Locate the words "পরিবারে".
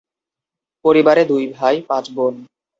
0.85-1.23